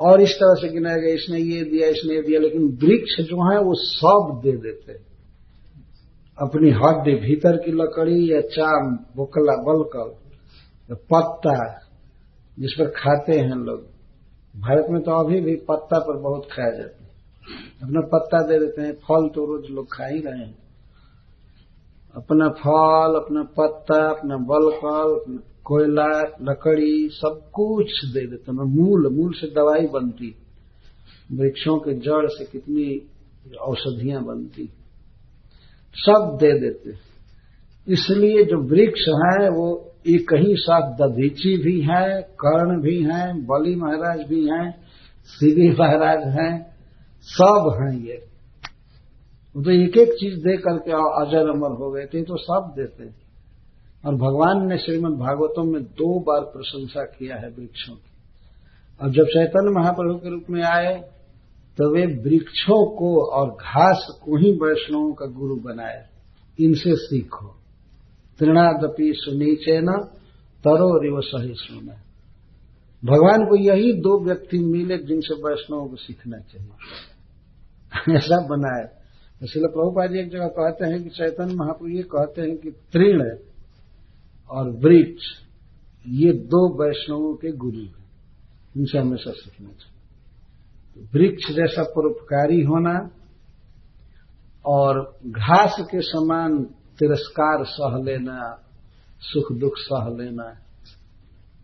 और 0.00 0.20
इस 0.20 0.30
तरह 0.30 0.54
से 0.54 0.68
गिनाया 0.68 0.96
गया, 0.96 1.14
इसने 1.14 1.38
ये 1.38 1.64
दिया, 1.64 1.88
इसने 1.88 2.14
ये 2.14 2.22
दिया, 2.22 2.40
लेकिन 2.40 2.62
वृक्ष 2.62 3.20
जो 3.20 3.52
है, 3.52 3.60
वो 3.60 3.74
सब 3.74 4.40
दे 4.44 4.52
देते 4.52 5.10
अपनी 6.38 6.70
हड्डी 6.70 7.14
भीतर 7.14 7.56
की 7.56 7.72
लकड़ी 7.72 8.34
या 8.34 8.40
चाम, 8.40 8.98
बुकला, 9.16 9.56
बलकल 9.62 10.16
पत्ता, 10.94 11.80
जिस 12.58 12.72
पर 12.72 12.86
खाते 12.86 13.32
हैं 13.32 13.56
लोग। 13.56 13.80
भारत 14.60 14.86
में 14.90 15.02
तो 15.02 15.10
अभी 15.12 15.40
भी 15.40 15.56
पत्ता 15.56 15.98
पर 15.98 16.16
बहुत 16.16 16.48
खाया 16.52 16.70
जाता 16.70 17.04
है। 17.04 17.10
अपना 17.82 18.00
पत्ता 18.00 18.46
दे 18.46 18.58
देते 18.58 18.82
हैं, 18.82 18.92
फल 18.92 19.28
तो 19.28 19.44
रोज 19.46 19.70
लोग 19.70 19.86
खा 19.92 20.06
ही 20.06 20.20
रहे 20.20 20.38
हैं। 20.38 20.58
अपना 22.16 22.48
फल, 22.48 23.20
अपना 23.24 23.42
पत्ता, 23.42 24.10
अपना 24.10 24.36
बलकल, 24.36 25.20
अपना 25.20 25.49
कोयला, 25.64 26.36
लकड़ी, 26.42 27.08
सब 27.08 27.50
कुछ 27.52 28.04
दे 28.04 28.26
देते 28.26 28.52
हैं। 28.52 28.58
मूल 28.58 29.08
मूल 29.12 29.32
से 29.32 29.46
दवाई 29.46 29.86
बनती। 29.86 30.34
वृक्षों 31.32 31.78
के 31.78 31.94
जड़ 31.94 32.26
से 32.26 32.44
कितनी 32.44 33.02
औषधियाँ 33.56 34.24
बनती। 34.24 34.70
सब 35.94 36.38
दे 36.40 36.60
देते। 36.60 36.90
इसलिए 37.92 38.44
जो 38.44 38.58
वृक्ष 38.58 39.00
है, 39.00 39.50
वो 39.50 39.92
एक 40.06 40.34
ही 40.34 40.54
साथ 40.56 40.92
दधीची 40.92 41.56
भी 41.56 41.80
है, 41.80 42.22
कर्ण 42.22 42.80
भी 42.80 43.02
हैं, 43.02 43.46
बलि 43.46 43.74
महाराज 43.74 44.26
भी 44.28 44.46
हैं 44.46 44.80
श्री 45.26 45.70
महाराज 45.70 46.28
हैं, 46.28 46.76
सब 47.22 47.78
हैं 47.82 48.00
ये। 48.00 48.24
वो 49.56 49.62
तो 49.62 49.70
एक 49.70 49.96
एक 49.96 50.08
चीज़ 50.08 50.34
दे 50.34 50.56
करके 50.56 50.92
अजर 50.92 51.50
अमर 51.50 51.76
हो 51.76 51.90
गए 51.90 52.06
थे 52.06 52.22
तो 52.22 52.36
सब 52.36 52.74
देते 52.76 53.29
और 54.06 54.14
भगवान 54.14 54.68
ने 54.68 54.78
श्रीमद 54.78 55.12
भागवतम 55.12 55.72
में 55.72 55.82
दो 55.82 56.20
बार 56.20 56.40
प्रशंसा 56.40 57.04
किया 57.04 57.36
है 57.36 57.48
वृक्षों 57.48 57.94
की। 57.94 58.10
और 59.02 59.10
जब 59.10 59.24
चैतन्य 59.24 59.80
महाप्रभु 59.80 60.14
के 60.14 60.30
रूप 60.30 60.44
में 60.50 60.62
आए 60.62 61.00
तो 61.78 61.94
वे 61.94 62.06
वृक्षों 62.06 62.96
को 62.96 63.30
और 63.30 63.50
घास 63.50 64.20
को 64.24 64.36
ही 64.36 64.52
वैष्णवों 64.52 65.12
का 65.12 65.26
गुरु 65.26 65.56
बनाए। 65.56 66.06
इनसे 66.60 66.96
सीखो। 66.96 67.56
तृणादपि 68.38 69.12
सुनीचे 69.16 69.80
न 69.80 69.92
तरो 70.64 70.98
रिव 70.98 71.20
सही 71.20 71.54
सुना 71.54 71.92
भगवान 73.04 73.46
को 73.48 73.56
यही 73.56 73.92
दो 73.92 74.24
व्यक्ति 74.24 74.58
मिले 74.58 74.98
जिनसे 74.98 75.34
वैष्णवों 75.34 75.88
को 75.88 75.96
सीखना 75.96 76.38
चाहिए। 76.38 76.68
ऐसा 78.16 78.46
बनाए। 78.46 78.84
इसलिए 79.42 79.66
प्रभुपाद 79.66 80.10
जी 80.10 80.18
एक 80.18 80.30
जगह 80.30 80.46
कहते 80.46 80.86
हैं 80.86 81.02
कि 81.02 81.08
चैतन्य 81.08 81.54
महाप्रभु 81.54 81.88
ये 81.88 82.02
कहते 82.02 82.42
हैं 82.42 82.56
कि 82.56 82.70
तृण 82.70 83.49
और 84.50 84.70
वृक्ष, 84.70 85.24
ये 86.06 86.32
दो 86.32 86.84
वैष्णवों 86.84 87.34
के 87.34 87.52
गुरु 87.52 87.78
हैं। 87.78 88.00
इनसे 88.76 88.98
हमेशा 88.98 89.30
सीखना 89.30 89.68
चाहिए। 89.68 90.00
वृक्ष 91.14 91.52
जैसा 91.52 91.82
परोपकारी 91.82 92.62
होना 92.62 93.10
और 94.66 95.18
घास 95.26 95.76
के 95.80 96.00
समान 96.00 96.64
तिरस्कार 96.98 97.64
सह 97.64 98.02
लेना, 98.04 98.66
सुख 99.20 99.52
दुख 99.52 99.72
सह 99.76 100.22
लेना, 100.22 100.56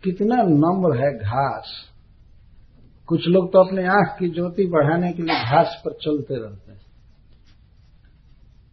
कितना 0.05 0.37
नम्र 0.37 0.97
है 0.97 1.19
घास। 1.19 1.73
कुछ 3.07 3.29
लोग 3.29 3.53
तो 3.53 3.59
अपने 3.59 3.87
आँख 3.87 4.17
की 4.19 4.29
ज्योति 4.29 4.67
बढ़ाने 4.67 5.13
के 5.13 5.23
लिए 5.23 5.35
घास 5.35 5.83
पर 5.85 5.93
चलते 5.93 6.35
रहते 6.35 6.73
हैं। 6.73 6.81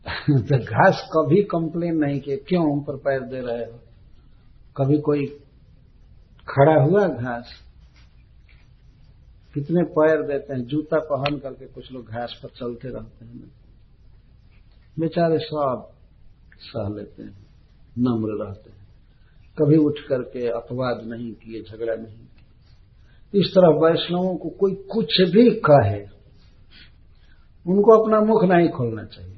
तो 0.42 0.58
घास 0.58 1.10
कभी 1.18 1.44
कंप्लेन 1.44 1.96
नहीं 1.96 2.20
किए, 2.20 2.38
क्यों 2.38 2.74
हम 2.74 2.84
पर 2.84 2.96
पैर 2.96 3.20
दे 3.20 3.40
रहे 3.40 3.66
हो? 3.66 3.83
कभी 4.78 4.98
कोई 4.98 5.26
खड़ा 6.48 6.82
हुआ 6.84 7.08
घास, 7.08 7.54
कितने 9.54 9.84
पैर 9.84 10.22
देते 10.22 10.54
हैं, 10.54 10.66
जूता 10.66 11.00
पहन 11.00 11.38
करके 11.40 11.66
कुछ 11.66 11.92
लोग 11.92 12.06
घास 12.06 12.40
पर 12.44 12.50
चलते 12.50 12.90
रहते 12.90 13.26
हैं। 13.26 13.52
बेचारे 15.00 15.38
सब 15.40 15.90
सह 16.60 16.90
लेते 16.96 17.24
हैं, 17.24 17.46
नम्र 17.98 18.44
रहते 18.44 18.70
हैं। 18.70 18.82
कभी 19.58 19.78
उठ 19.78 20.00
करके 20.00 20.48
अपवाद 20.48 21.04
नहीं 21.06 21.32
किए, 21.34 21.64
झगड़ा 21.64 21.96
नहीं 21.96 22.18
किया 22.18 22.30
इस 23.34 23.48
तरह 23.48 23.68
वैष्णवों 23.68 24.36
को 24.38 24.50
कोई 24.50 24.74
कुछ 24.92 25.22
भी 25.22 25.50
कहे, 25.66 26.02
उनको 27.66 27.92
अपना 28.02 28.20
मुख 28.22 28.44
नहीं 28.44 28.70
खोलना 28.70 29.04
चाहिए। 29.04 29.38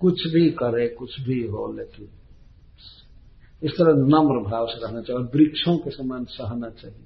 कुछ 0.00 0.26
भी 0.26 0.50
करे, 0.50 0.88
कुछ 0.88 1.20
भी 1.20 1.40
हो, 1.46 1.72
लेकिन 1.72 2.08
इस 3.62 3.70
तरह 3.70 3.92
नम्र 3.92 4.50
भाव 4.50 4.66
से 4.66 4.86
रहना 4.86 5.00
चाहिए 5.00 5.22
और 5.22 5.30
वृक्षों 5.34 5.78
के 5.78 5.90
समान 5.90 6.24
सहना 6.24 6.70
चाहिए। 6.70 6.98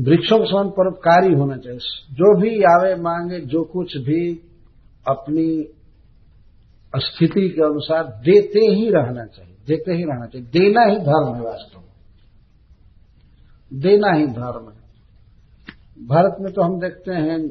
वृक्षों 0.00 0.38
के 0.38 0.44
समान 0.44 0.68
परोपकारी 0.68 1.34
होना 1.34 1.56
चाहिए। 1.56 1.78
जो 2.12 2.40
भी 2.40 2.62
आवे 2.62 3.02
मांगे, 3.02 3.40
जो 3.40 3.64
कुछ 3.64 3.96
भी 3.96 4.40
अपनी 5.08 5.72
स्थिति 6.96 7.48
के 7.48 7.64
अनुसार 7.64 8.04
देते 8.04 8.58
ही 8.58 8.90
रहना 8.90 9.24
चाहिए। 9.24 9.56
देते 9.66 9.92
ही 9.92 10.02
रहना 10.02 10.26
चाहिए। 10.26 10.48
देना 10.48 10.82
ही 10.82 10.98
धर्म 10.98 11.34
है 11.34 11.42
वास्तव 11.42 11.78
में। 11.78 11.86
देना 13.80 14.16
ही 14.16 14.26
धर्म 14.26 14.70
है। 14.70 14.86
भारत 16.06 16.36
में 16.40 16.52
तो 16.52 16.62
हम 16.62 16.80
देखते 16.80 17.12
हैं, 17.12 17.48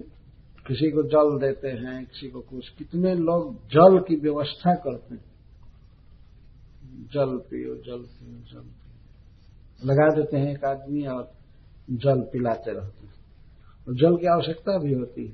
किसी 0.67 0.91
को 0.91 1.03
जल 1.03 1.47
देते 1.47 1.67
हैं, 1.67 2.05
किसी 2.05 2.27
को 2.27 2.39
कुछ। 2.39 2.69
कितने 2.69 3.15
लोग 3.15 3.55
जल 3.67 3.99
की 4.07 4.15
व्यवस्था 4.15 4.73
करते 4.73 5.15
हैं। 5.15 5.34
जल 7.05 7.37
पियो 7.37 7.75
जल 7.75 7.97
पियो 7.97 8.39
जल 8.39 8.59
पियो। 8.59 9.91
लगा 9.91 10.15
देते 10.15 10.37
हैं 10.37 10.51
एक 10.51 10.65
आदमी 10.65 11.05
और 11.05 11.31
जल 11.91 12.19
पिलाते 12.21 12.71
रहते 12.71 13.05
हैं। 13.05 13.13
और 13.87 13.95
जल 13.95 14.17
की 14.17 14.27
आवश्यकता 14.27 14.77
भी 14.77 14.93
होती 14.93 15.27
है। 15.27 15.33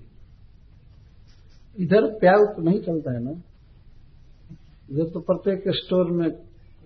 इधर 1.80 2.20
प्याल 2.20 2.54
तो 2.56 2.62
नहीं 2.62 2.82
चलता 2.82 3.14
है 3.14 3.24
ना? 3.24 3.32
इधर 4.92 5.10
तो 5.10 5.20
प्रत्येक 5.20 5.64
स्टोर 5.68 6.12
में 6.12 6.28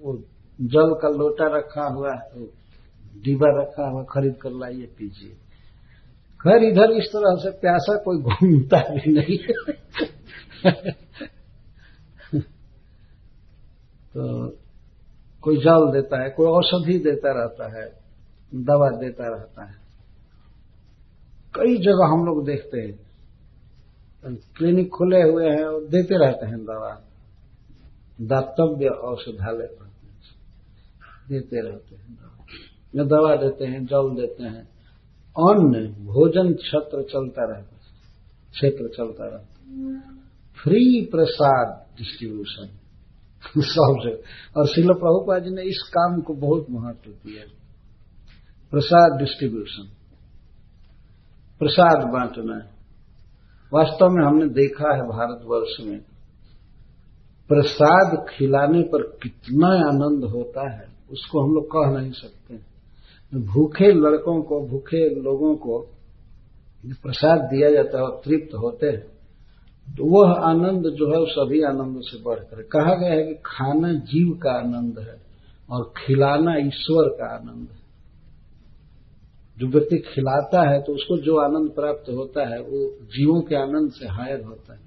वो 0.01 0.17
जल 0.61 0.99
का 1.01 1.09
लोटा 1.09 1.57
रखा 1.57 1.93
हुआ 1.93 2.13
डिब्बा 3.23 3.61
रखा 3.61 3.89
हुआ 3.89 4.03
खरीद 4.03 4.35
कर 4.41 4.51
लाइए, 4.51 4.85
पीजिए। 4.85 5.29
खैर, 6.41 6.63
इधर 6.63 6.91
इस 6.91 7.07
तरह 7.15 7.35
से 7.35 7.51
प्यासा 7.51 7.97
कोई 7.97 8.17
घूमता 8.21 8.77
भी 8.77 9.13
नहीं। 9.13 9.37
तो 14.13 14.47
कोई 15.45 15.57
जल 15.57 15.91
देता 15.93 16.23
है, 16.23 16.29
कोई 16.29 16.47
औषधि 16.47 16.97
देता 16.99 17.31
रहता 17.31 17.65
है, 17.77 17.87
दवा 18.53 18.89
देता 18.89 19.27
रहता 19.27 19.65
है। 19.65 19.75
कई 21.55 21.77
जगह 21.77 22.05
हम 22.05 22.25
लोग 22.25 22.45
देखते 22.45 22.79
हैं, 22.79 22.99
क्लिनिक 24.57 24.89
खुले 24.89 25.21
हुए 25.21 25.49
हैं 25.49 25.65
और 25.65 25.83
देते 25.85 26.15
रहते 26.17 26.45
हैं 26.45 26.59
दवा। 26.65 27.01
दातव्य 28.21 28.87
औषधालय 28.87 29.67
देते 31.29 31.61
रहते 31.61 31.95
हैं 31.95 32.15
दवा। 32.15 33.03
दवा 33.03 33.35
देते 33.35 33.65
हैं, 33.65 33.85
जल 33.85 34.09
देते 34.15 34.43
हैं। 34.43 34.63
अन्न 35.35 35.87
भोजन 36.05 36.53
क्षेत्र 36.53 37.03
चलता 37.03 37.45
रहता 37.45 37.75
क्षेत्र 38.51 38.87
चलता 38.87 39.25
रहता 39.25 39.55
फ्री 40.63 41.05
प्रसाद 41.11 41.85
डिस्ट्रीब्यूशन 41.97 42.67
सब 43.47 43.99
जगह 44.03 44.59
और 44.59 44.67
शिल 44.67 44.87
प्रभुपा 44.87 45.39
जी 45.39 45.49
ने 45.49 45.61
इस 45.61 45.89
काम 45.89 46.21
को 46.21 46.33
बहुत 46.33 46.67
महत्व 46.69 47.11
दिया। 47.11 47.43
प्रसाद 48.71 49.19
डिस्ट्रीब्यूशन 49.19 49.89
प्रसाद 51.59 52.09
बांटना 52.09 52.71
वास्तव 53.73 54.09
में 54.09 54.25
हमने 54.25 54.47
देखा 54.47 54.95
है 54.95 55.01
भारतवर्ष 55.01 55.85
में, 55.85 55.99
प्रसाद 57.49 58.25
खिलाने 58.29 58.81
पर 58.81 59.01
कितना 59.01 59.67
आनंद 59.67 60.23
होता 60.23 60.71
है, 60.73 60.87
उसको 61.11 61.43
हम 61.43 61.53
लोग 61.53 61.65
कह 61.65 61.99
नहीं 61.99 62.11
सकते। 62.11 62.55
भूखे 63.39 63.91
लड़कों 63.91 64.41
को, 64.41 64.67
भूखे 64.67 65.21
लोगों 65.21 65.55
को 65.55 65.79
प्रसाद 67.03 67.39
दिया 67.39 67.71
जाता 67.71 67.97
है 67.97 68.03
और 68.03 68.21
तृप्त 68.25 68.55
होते 68.55 68.87
हैं। 68.87 69.14
तो 69.87 70.05
वह 70.05 70.31
आनंद 70.31 70.89
जो 70.89 71.07
है 71.09 71.25
सभी 71.25 71.61
आनंदों 71.63 72.01
से 72.01 72.17
बढ़कर, 72.23 72.61
कहा 72.61 72.95
गया 72.95 73.13
है 73.13 73.23
कि 73.23 73.33
खाना 73.45 73.93
जीव 73.93 74.33
का 74.43 74.51
आनंद 74.51 74.99
है 74.99 75.21
और 75.69 75.93
खिलाना 75.97 76.55
ईश्वर 76.57 77.09
का 77.09 77.33
आनंद 77.35 77.67
है। 77.69 77.83
जो 79.57 79.67
व्यक्ति 79.67 79.97
खिलाता 79.97 80.69
है 80.69 80.81
तो 80.81 80.93
उसको 80.93 81.17
जो 81.17 81.37
आनंद 81.37 81.69
प्राप्त 81.71 82.09
होता 82.09 82.47
है, 82.49 82.59
वो 82.59 82.89
जीवों 83.07 83.41
के 83.41 83.55
आनंद 83.55 83.91
से 83.91 84.07
हायर 84.07 84.41
होता 84.43 84.73
है। 84.73 84.84